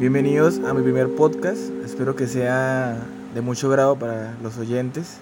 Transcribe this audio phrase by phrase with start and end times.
[0.00, 2.96] Bienvenidos a mi primer podcast, espero que sea
[3.34, 5.18] de mucho grado para los oyentes.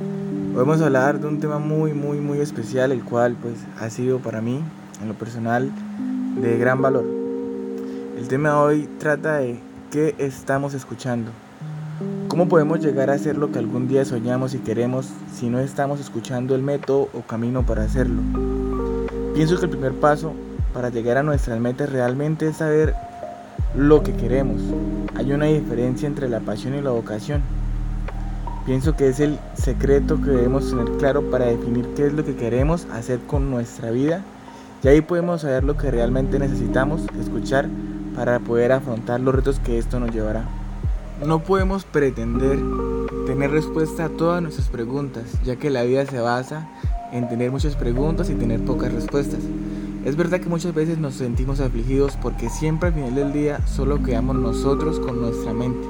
[0.00, 3.90] Hoy vamos a hablar de un tema muy, muy, muy especial, el cual pues ha
[3.90, 4.62] sido para mí,
[5.02, 5.70] en lo personal,
[6.40, 7.04] de gran valor.
[8.16, 9.58] El tema de hoy trata de
[9.90, 11.30] qué estamos escuchando.
[12.28, 16.00] ¿Cómo podemos llegar a hacer lo que algún día soñamos y queremos si no estamos
[16.00, 18.22] escuchando el método o camino para hacerlo?
[19.34, 20.32] Pienso que el primer paso
[20.72, 22.94] para llegar a nuestras metas realmente es saber
[23.74, 24.60] lo que queremos.
[25.14, 27.42] Hay una diferencia entre la pasión y la vocación.
[28.66, 32.36] Pienso que es el secreto que debemos tener claro para definir qué es lo que
[32.36, 34.22] queremos hacer con nuestra vida
[34.82, 37.68] y ahí podemos saber lo que realmente necesitamos escuchar
[38.14, 40.44] para poder afrontar los retos que esto nos llevará.
[41.24, 42.58] No podemos pretender
[43.26, 46.68] tener respuesta a todas nuestras preguntas, ya que la vida se basa
[47.12, 49.40] en tener muchas preguntas y tener pocas respuestas.
[50.06, 54.04] Es verdad que muchas veces nos sentimos afligidos porque siempre al final del día solo
[54.04, 55.84] quedamos nosotros con nuestra mente.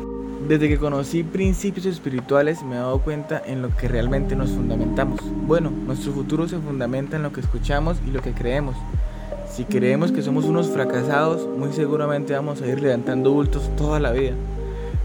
[0.49, 5.21] Desde que conocí principios espirituales me he dado cuenta en lo que realmente nos fundamentamos.
[5.47, 8.75] Bueno, nuestro futuro se fundamenta en lo que escuchamos y lo que creemos.
[9.53, 14.13] Si creemos que somos unos fracasados, muy seguramente vamos a ir levantando bultos toda la
[14.13, 14.33] vida.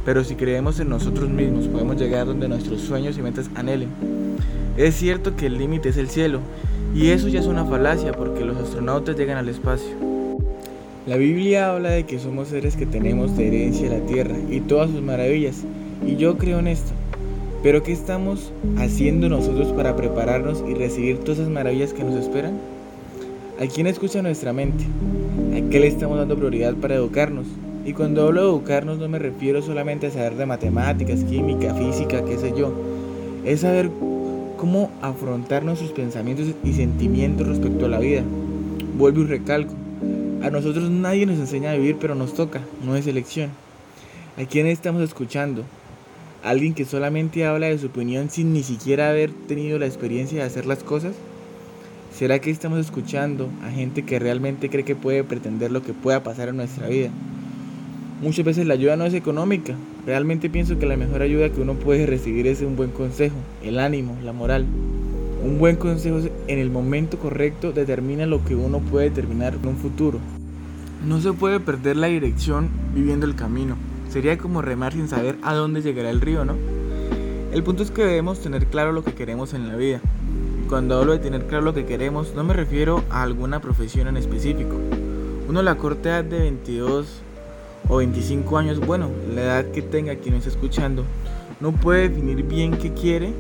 [0.06, 3.90] Pero si creemos en nosotros mismos, podemos llegar donde nuestros sueños y metas anhelen.
[4.78, 6.40] Es cierto que el límite es el cielo
[6.96, 9.90] y eso ya es una falacia porque los astronautas llegan al espacio.
[11.08, 14.92] La Biblia habla de que somos seres que tenemos de herencia la tierra y todas
[14.92, 15.64] sus maravillas,
[16.06, 16.92] y yo creo en esto.
[17.64, 22.60] Pero ¿qué estamos haciendo nosotros para prepararnos y recibir todas esas maravillas que nos esperan?
[23.60, 24.84] ¿A quién escucha nuestra mente?
[25.56, 27.48] ¿A qué le estamos dando prioridad para educarnos?
[27.84, 32.24] Y cuando hablo de educarnos no me refiero solamente a saber de matemáticas, química, física,
[32.24, 32.72] qué sé yo.
[33.44, 33.90] Es saber
[34.58, 38.22] cómo afrontar nuestros pensamientos y sentimientos respecto a la vida.
[38.98, 39.74] Vuelvo y recalco,
[40.44, 43.50] a nosotros nadie nos enseña a vivir, pero nos toca, no es elección.
[44.38, 45.64] ¿A quién estamos escuchando?
[46.44, 50.46] ¿Alguien que solamente habla de su opinión sin ni siquiera haber tenido la experiencia de
[50.46, 51.16] hacer las cosas?
[52.16, 56.22] ¿Será que estamos escuchando a gente que realmente cree que puede pretender lo que pueda
[56.22, 57.10] pasar en nuestra vida?
[58.22, 59.74] Muchas veces la ayuda no es económica.
[60.06, 63.80] Realmente pienso que la mejor ayuda que uno puede recibir es un buen consejo, el
[63.80, 64.68] ánimo, la moral.
[65.44, 69.76] Un buen consejo en el momento correcto determina lo que uno puede determinar en un
[69.76, 70.20] futuro.
[71.04, 73.76] No se puede perder la dirección viviendo el camino.
[74.08, 76.58] Sería como remar sin saber a dónde llegará el río, ¿no?
[77.52, 80.00] El punto es que debemos tener claro lo que queremos en la vida.
[80.70, 84.18] Cuando hablo de tener claro lo que queremos, no me refiero a alguna profesión en
[84.18, 84.76] específico.
[85.50, 87.24] Uno la corta de 22
[87.88, 91.04] o 25 años, bueno, la edad que tenga quien está escuchando,
[91.60, 93.34] no puede definir bien qué quiere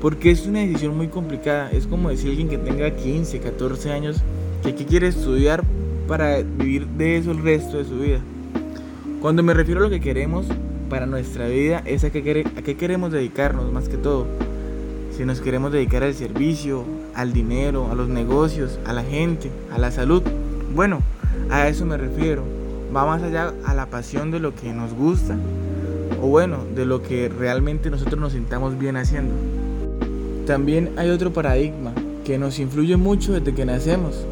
[0.00, 1.70] porque es una decisión muy complicada.
[1.70, 4.16] Es como decir alguien que tenga 15, 14 años
[4.62, 5.64] que qué quiere estudiar
[6.06, 8.20] para vivir de eso el resto de su vida.
[9.20, 10.46] Cuando me refiero a lo que queremos
[10.88, 14.26] para nuestra vida es a qué, a qué queremos dedicarnos más que todo.
[15.16, 16.84] Si nos queremos dedicar al servicio,
[17.14, 20.22] al dinero, a los negocios, a la gente, a la salud.
[20.74, 21.00] Bueno,
[21.50, 22.57] a eso me refiero
[22.94, 25.36] va más allá a la pasión de lo que nos gusta
[26.20, 29.34] o bueno, de lo que realmente nosotros nos sintamos bien haciendo.
[30.46, 31.92] También hay otro paradigma
[32.24, 34.24] que nos influye mucho desde que nacemos,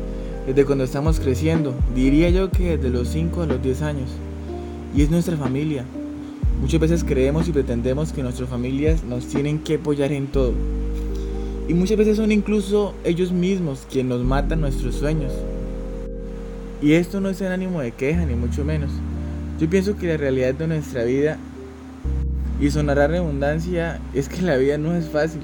[0.47, 4.11] desde cuando estamos creciendo, diría yo que desde los 5 a los 10 años,
[4.95, 5.85] y es nuestra familia.
[6.61, 10.55] Muchas veces creemos y pretendemos que nuestras familias nos tienen que apoyar en todo.
[11.69, 15.33] Y muchas veces son incluso ellos mismos quienes nos matan nuestros sueños,
[16.83, 18.91] y esto no es en ánimo de queja, ni mucho menos.
[19.59, 21.39] Yo pienso que la realidad de nuestra vida,
[22.61, 25.41] y sonará redundancia, es que la vida no es fácil.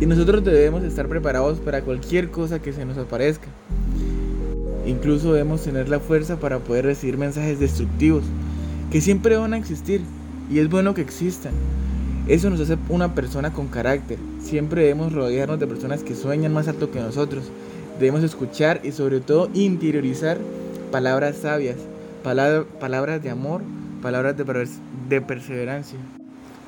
[0.00, 3.48] Y nosotros debemos estar preparados para cualquier cosa que se nos aparezca.
[4.86, 8.24] Incluso debemos tener la fuerza para poder recibir mensajes destructivos,
[8.90, 10.00] que siempre van a existir,
[10.50, 11.52] y es bueno que existan.
[12.28, 14.18] Eso nos hace una persona con carácter.
[14.40, 17.50] Siempre debemos rodearnos de personas que sueñan más alto que nosotros,
[18.02, 20.36] Debemos escuchar y sobre todo interiorizar
[20.90, 21.76] palabras sabias,
[22.24, 23.62] palabras de amor,
[24.02, 24.68] palabras de,
[25.08, 26.00] de perseverancia.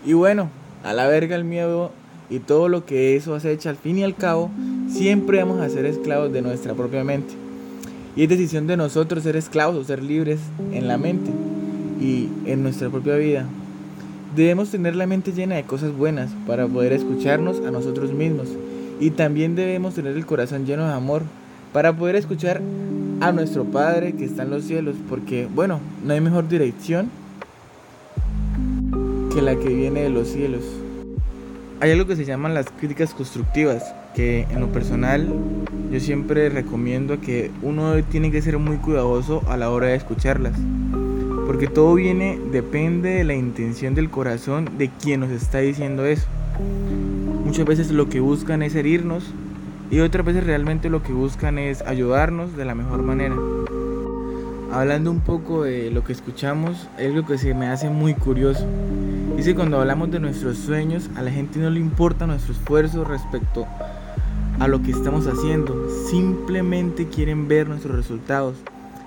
[0.07, 0.49] Y bueno,
[0.85, 1.91] a la verga el miedo
[2.31, 4.49] y todo lo que eso acecha, al fin y al cabo,
[4.89, 7.35] siempre vamos a ser esclavos de nuestra propia mente.
[8.15, 10.39] Y es decisión de nosotros ser esclavos o ser libres
[10.71, 11.33] en la mente
[12.01, 13.45] y en nuestra propia vida.
[14.37, 18.51] Debemos tener la mente llena de cosas buenas para poder escucharnos a nosotros mismos
[19.01, 21.23] y también debemos tener el corazón lleno de amor
[21.73, 22.61] para poder escuchar
[23.21, 27.11] a nuestro Padre que está en los cielos, porque bueno, no hay mejor dirección
[29.35, 30.63] que la que viene de los cielos.
[31.81, 35.29] Hay algo que se llaman las críticas constructivas, que en lo personal
[35.91, 40.55] yo siempre recomiendo que uno tiene que ser muy cuidadoso a la hora de escucharlas.
[41.47, 46.27] Porque todo viene, depende de la intención del corazón de quien nos está diciendo eso.
[47.55, 49.23] Muchas veces lo que buscan es herirnos
[49.89, 53.37] y otras veces realmente lo que buscan es ayudarnos de la mejor manera.
[54.73, 58.67] Hablando un poco de lo que escuchamos, es algo que se me hace muy curioso.
[59.37, 63.69] Dice cuando hablamos de nuestros sueños, a la gente no le importa nuestro esfuerzo respecto
[64.59, 65.89] a lo que estamos haciendo.
[66.11, 68.57] Simplemente quieren ver nuestros resultados.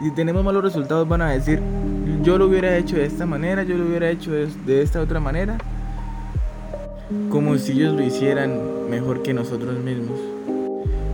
[0.01, 1.59] Si tenemos malos resultados van a decir,
[2.23, 5.57] yo lo hubiera hecho de esta manera, yo lo hubiera hecho de esta otra manera.
[7.29, 10.19] Como si ellos lo hicieran mejor que nosotros mismos.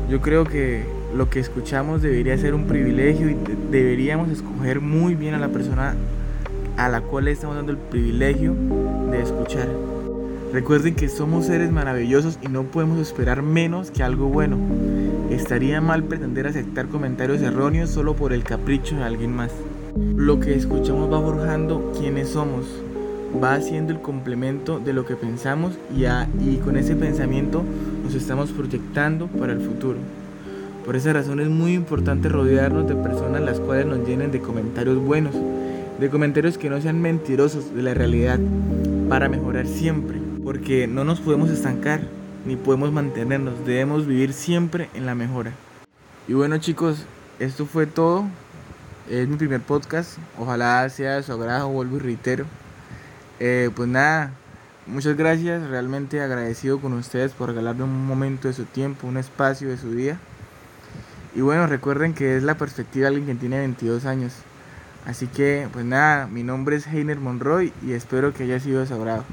[0.10, 0.84] Yo creo que
[1.16, 3.38] lo que escuchamos debería ser un privilegio y
[3.70, 5.96] deberíamos escoger muy bien a la persona
[6.78, 8.56] a la cual le estamos dando el privilegio
[9.12, 9.68] de escuchar.
[10.52, 14.58] Recuerden que somos seres maravillosos y no podemos esperar menos que algo bueno.
[15.30, 19.52] Estaría mal pretender aceptar comentarios erróneos solo por el capricho de alguien más.
[19.96, 22.66] Lo que escuchamos va forjando quiénes somos,
[23.42, 26.06] va haciendo el complemento de lo que pensamos y,
[26.48, 27.64] y con ese pensamiento
[28.04, 29.98] nos estamos proyectando para el futuro.
[30.86, 34.98] Por esa razón es muy importante rodearnos de personas las cuales nos llenen de comentarios
[34.98, 35.34] buenos,
[36.00, 38.40] de comentarios que no sean mentirosos de la realidad,
[39.08, 42.02] para mejorar siempre, porque no nos podemos estancar
[42.46, 45.52] ni podemos mantenernos, debemos vivir siempre en la mejora.
[46.28, 47.06] Y bueno chicos,
[47.40, 48.26] esto fue todo,
[49.10, 52.46] es mi primer podcast, ojalá sea de su agrado, vuelvo y reitero.
[53.40, 54.32] Eh, pues nada,
[54.86, 59.70] muchas gracias, realmente agradecido con ustedes por regalarme un momento de su tiempo, un espacio
[59.70, 60.18] de su día.
[61.36, 64.34] Y bueno, recuerden que es la perspectiva de alguien que tiene 22 años.
[65.06, 68.88] Así que, pues nada, mi nombre es Heiner Monroy y espero que haya sido de
[68.88, 69.26] su agrado.